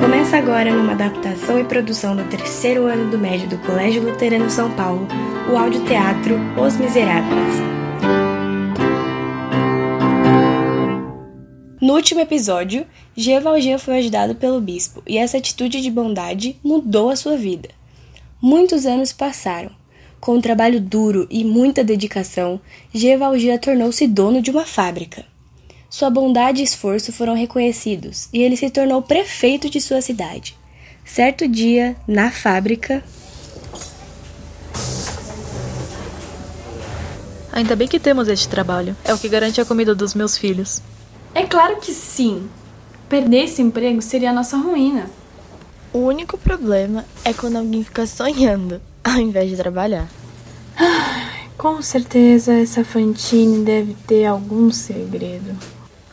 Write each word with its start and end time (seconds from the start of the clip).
Começa 0.00 0.36
agora 0.36 0.74
numa 0.74 0.90
adaptação 0.90 1.60
e 1.60 1.64
produção 1.64 2.16
do 2.16 2.24
terceiro 2.24 2.86
ano 2.86 3.08
do 3.08 3.16
médio 3.16 3.48
do 3.48 3.56
Colégio 3.58 4.02
Luterano 4.02 4.50
São 4.50 4.68
Paulo, 4.74 5.06
o 5.48 5.56
audioteatro 5.56 6.34
Os 6.60 6.76
Miseráveis. 6.76 7.54
No 11.80 11.94
último 11.94 12.20
episódio, 12.20 12.84
Jean 13.16 13.40
Valjean 13.40 13.78
foi 13.78 13.98
ajudado 13.98 14.34
pelo 14.34 14.60
bispo 14.60 15.04
e 15.06 15.16
essa 15.16 15.38
atitude 15.38 15.80
de 15.80 15.90
bondade 15.90 16.58
mudou 16.64 17.10
a 17.10 17.16
sua 17.16 17.36
vida. 17.36 17.68
Muitos 18.42 18.86
anos 18.86 19.12
passaram. 19.12 19.70
Com 20.18 20.34
um 20.34 20.40
trabalho 20.40 20.80
duro 20.80 21.28
e 21.30 21.44
muita 21.44 21.84
dedicação, 21.84 22.60
Jean 22.92 23.18
Valjean 23.18 23.56
tornou-se 23.56 24.04
dono 24.08 24.42
de 24.42 24.50
uma 24.50 24.64
fábrica. 24.64 25.32
Sua 25.96 26.10
bondade 26.10 26.60
e 26.60 26.64
esforço 26.64 27.12
foram 27.12 27.36
reconhecidos 27.36 28.28
e 28.32 28.42
ele 28.42 28.56
se 28.56 28.68
tornou 28.68 29.00
prefeito 29.00 29.70
de 29.70 29.80
sua 29.80 30.00
cidade. 30.00 30.58
Certo 31.04 31.46
dia, 31.46 31.94
na 32.04 32.32
fábrica. 32.32 33.00
Ainda 37.52 37.76
bem 37.76 37.86
que 37.86 38.00
temos 38.00 38.26
este 38.26 38.48
trabalho. 38.48 38.96
É 39.04 39.14
o 39.14 39.18
que 39.18 39.28
garante 39.28 39.60
a 39.60 39.64
comida 39.64 39.94
dos 39.94 40.14
meus 40.14 40.36
filhos. 40.36 40.82
É 41.32 41.44
claro 41.44 41.76
que 41.76 41.92
sim. 41.92 42.48
Perder 43.08 43.44
esse 43.44 43.62
emprego 43.62 44.02
seria 44.02 44.30
a 44.30 44.34
nossa 44.34 44.56
ruína. 44.56 45.08
O 45.92 45.98
único 45.98 46.36
problema 46.36 47.04
é 47.24 47.32
quando 47.32 47.54
alguém 47.54 47.84
fica 47.84 48.04
sonhando 48.04 48.82
ao 49.04 49.20
invés 49.20 49.48
de 49.48 49.56
trabalhar. 49.56 50.08
Com 51.56 51.80
certeza 51.80 52.52
essa 52.52 52.84
Fantine 52.84 53.64
deve 53.64 53.94
ter 54.08 54.24
algum 54.24 54.72
segredo. 54.72 55.56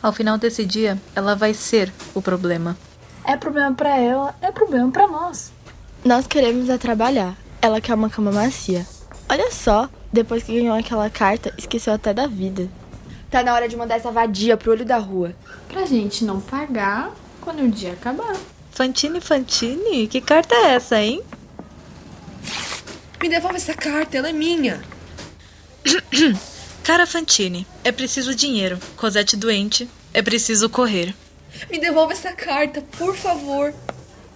Ao 0.02 0.12
final 0.12 0.36
desse 0.36 0.64
dia, 0.64 0.98
ela 1.14 1.36
vai 1.36 1.54
ser 1.54 1.92
o 2.12 2.20
problema. 2.20 2.76
É 3.24 3.36
problema 3.36 3.72
para 3.72 3.96
ela, 3.96 4.34
é 4.42 4.50
problema 4.50 4.90
para 4.90 5.06
nós. 5.06 5.52
Nós 6.04 6.26
queremos 6.26 6.68
é 6.68 6.76
trabalhar. 6.76 7.36
Ela 7.60 7.80
quer 7.80 7.94
uma 7.94 8.10
cama 8.10 8.32
macia. 8.32 8.84
Olha 9.28 9.52
só, 9.52 9.88
depois 10.12 10.42
que 10.42 10.58
ganhou 10.58 10.76
aquela 10.76 11.08
carta, 11.08 11.54
esqueceu 11.56 11.92
até 11.92 12.12
da 12.12 12.26
vida. 12.26 12.68
Tá 13.30 13.44
na 13.44 13.54
hora 13.54 13.68
de 13.68 13.76
mandar 13.76 13.94
essa 13.94 14.10
vadia 14.10 14.56
pro 14.56 14.72
olho 14.72 14.84
da 14.84 14.98
rua. 14.98 15.34
Pra 15.68 15.86
gente 15.86 16.24
não 16.24 16.40
pagar 16.40 17.12
quando 17.40 17.62
o 17.62 17.68
dia 17.70 17.92
acabar. 17.92 18.36
Fantine, 18.72 19.20
Fantine, 19.20 20.08
que 20.08 20.20
carta 20.20 20.54
é 20.54 20.74
essa, 20.74 21.00
hein? 21.00 21.22
Me 23.22 23.28
devolve 23.28 23.56
essa 23.56 23.74
carta, 23.74 24.18
ela 24.18 24.30
é 24.30 24.32
minha. 24.32 24.82
Cara 26.82 27.06
Fantine, 27.06 27.64
é 27.84 27.92
preciso 27.92 28.34
dinheiro. 28.34 28.78
Cosette 28.96 29.36
doente, 29.36 29.88
é 30.12 30.22
preciso 30.22 30.68
correr. 30.68 31.14
Me 31.70 31.78
devolve 31.78 32.12
essa 32.12 32.32
carta, 32.32 32.82
por 32.98 33.14
favor. 33.14 33.74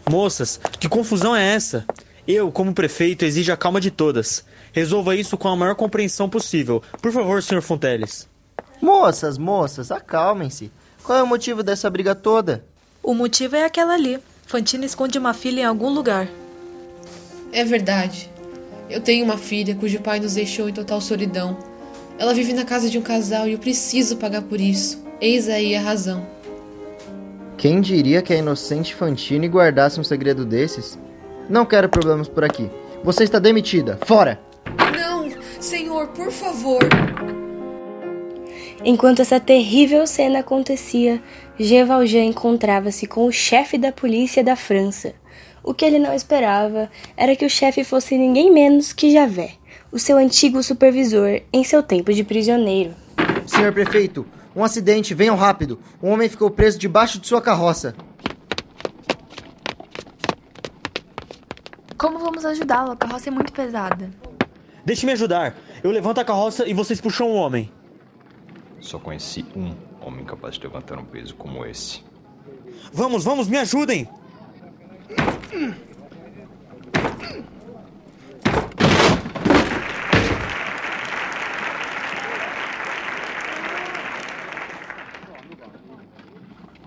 Moças, 0.09 0.61
que 0.79 0.89
confusão 0.89 1.35
é 1.35 1.55
essa? 1.55 1.85
Eu, 2.27 2.51
como 2.51 2.75
prefeito, 2.75 3.25
exijo 3.25 3.53
a 3.53 3.57
calma 3.57 3.81
de 3.81 3.91
todas. 3.91 4.45
Resolva 4.73 5.15
isso 5.15 5.37
com 5.37 5.49
a 5.49 5.57
maior 5.57 5.75
compreensão 5.75 6.29
possível. 6.29 6.83
Por 7.01 7.13
favor, 7.13 7.43
Sr. 7.43 7.63
Fonteles. 7.63 8.29
Moças, 8.81 9.39
moças, 9.39 9.91
acalmem-se. 9.91 10.71
Qual 11.03 11.19
é 11.19 11.23
o 11.23 11.27
motivo 11.27 11.63
dessa 11.63 11.89
briga 11.89 12.15
toda? 12.15 12.65
O 13.03 13.15
motivo 13.15 13.57
é 13.57 13.65
aquela 13.65 13.95
ali. 13.95 14.19
Fantine 14.47 14.87
esconde 14.87 15.19
uma 15.19 15.33
filha 15.33 15.63
em 15.63 15.65
algum 15.65 15.89
lugar. 15.89 16.29
É 17.53 17.65
verdade. 17.65 18.31
Eu 18.91 19.01
tenho 19.01 19.25
uma 19.25 19.39
filha 19.39 19.75
cujo 19.75 20.01
pai 20.01 20.21
nos 20.21 20.35
deixou 20.35 20.69
em 20.69 20.73
total 20.73 21.01
solidão. 21.01 21.57
Ela 22.19 22.35
vive 22.35 22.53
na 22.53 22.65
casa 22.65 22.91
de 22.91 22.99
um 22.99 23.03
casal 23.03 23.49
e 23.49 23.53
eu 23.53 23.59
preciso 23.59 24.17
pagar 24.17 24.43
por 24.43 24.61
isso. 24.61 25.06
Eis 25.21 25.49
aí 25.49 25.75
a 25.75 25.81
razão. 25.81 26.27
Quem 27.57 27.81
diria 27.81 28.21
que 28.21 28.35
a 28.35 28.37
inocente 28.37 28.95
Fantine 28.95 29.49
guardasse 29.49 29.99
um 29.99 30.05
segredo 30.05 30.45
desses? 30.45 30.99
Não 31.49 31.65
quero 31.65 31.89
problemas 31.89 32.29
por 32.29 32.45
aqui. 32.45 32.71
Você 33.03 33.25
está 33.25 33.39
demitida. 33.39 33.99
Fora! 34.05 34.39
Não, 34.95 35.31
senhor, 35.59 36.09
por 36.09 36.31
favor. 36.31 36.81
Enquanto 38.85 39.23
essa 39.23 39.41
terrível 39.41 40.07
cena 40.07 40.41
acontecia, 40.41 41.23
Jean 41.59 41.87
Valjean 41.87 42.25
encontrava-se 42.25 43.07
com 43.07 43.27
o 43.27 43.33
chefe 43.33 43.79
da 43.79 43.91
polícia 43.91 44.45
da 44.45 44.55
França. 44.55 45.15
O 45.65 45.73
que 45.73 45.85
ele 45.85 45.99
não 45.99 46.13
esperava 46.13 46.91
era 47.17 47.35
que 47.35 47.47
o 47.47 47.51
chefe 47.51 47.83
fosse 47.83 48.19
ninguém 48.19 48.53
menos 48.53 48.93
que 48.93 49.11
Javé, 49.11 49.53
o 49.91 49.99
seu 49.99 50.19
antigo 50.19 50.63
supervisor 50.63 51.41
em 51.53 51.65
seu 51.65 51.83
tempo 51.83 52.13
de 52.13 52.23
prisioneiro. 52.23 52.95
Senhor 53.47 53.73
prefeito, 53.73 54.27
um 54.57 54.65
acidente, 54.65 55.15
venham 55.15 55.37
rápido. 55.37 55.79
Um 56.03 56.11
homem 56.11 56.31
ficou 56.31 56.51
preso 56.51 56.79
debaixo 56.79 57.21
de 57.21 57.29
sua 57.29 57.43
carroça. 57.43 57.95
Como 61.99 62.19
vamos 62.19 62.45
ajudá-lo? 62.47 62.93
A 62.93 62.97
carroça 62.97 63.29
é 63.29 63.33
muito 63.33 63.53
pesada. 63.53 64.11
Deixe-me 64.85 65.13
ajudar. 65.13 65.55
Eu 65.83 65.91
levanto 65.91 66.21
a 66.21 66.25
carroça 66.25 66.67
e 66.67 66.73
vocês 66.73 67.01
puxam 67.01 67.29
o 67.29 67.35
homem. 67.35 67.71
Só 68.81 68.99
conheci 68.99 69.45
um 69.55 69.75
homem 70.01 70.25
capaz 70.25 70.55
de 70.55 70.63
levantar 70.63 70.99
um 70.99 71.05
peso 71.05 71.35
como 71.35 71.65
esse. 71.67 72.03
Vamos, 72.93 73.25
vamos, 73.25 73.49
me 73.49 73.59
ajudem! 73.59 74.09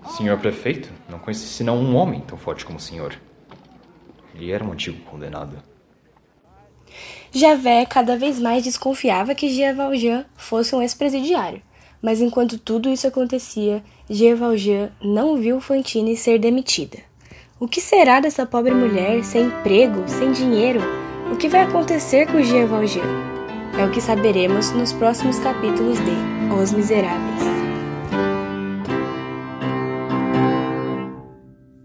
Senhor 0.08 0.38
prefeito, 0.38 0.90
não 1.08 1.18
conheci 1.18 1.46
senão 1.46 1.76
um 1.76 1.94
homem 1.94 2.20
tão 2.20 2.36
forte 2.38 2.64
como 2.64 2.78
o 2.78 2.80
senhor. 2.80 3.14
Ele 4.34 4.50
era 4.50 4.64
um 4.64 4.72
antigo 4.72 4.98
condenado. 5.04 5.56
Javé 7.32 7.86
cada 7.86 8.16
vez 8.16 8.40
mais 8.40 8.64
desconfiava 8.64 9.34
que 9.34 9.50
Jean 9.50 9.74
Valjean 9.74 10.24
fosse 10.36 10.74
um 10.74 10.82
ex-presidiário. 10.82 11.62
Mas 12.02 12.20
enquanto 12.20 12.58
tudo 12.58 12.88
isso 12.88 13.06
acontecia, 13.06 13.84
Jean 14.08 14.36
Valjean 14.36 14.90
não 15.02 15.36
viu 15.36 15.60
Fantine 15.60 16.16
ser 16.16 16.38
demitida. 16.38 16.98
O 17.58 17.68
que 17.68 17.80
será 17.80 18.20
dessa 18.20 18.46
pobre 18.46 18.72
mulher 18.72 19.22
sem 19.22 19.44
emprego, 19.44 20.02
sem 20.08 20.32
dinheiro? 20.32 20.80
O 21.30 21.36
que 21.36 21.48
vai 21.48 21.62
acontecer 21.62 22.26
com 22.26 22.42
Jean 22.42 22.66
Valjean? 22.66 23.04
É 23.78 23.84
o 23.84 23.90
que 23.90 24.00
saberemos 24.00 24.72
nos 24.72 24.92
próximos 24.92 25.38
capítulos 25.38 25.98
de 25.98 26.54
Os 26.60 26.72
Miseráveis. 26.72 27.49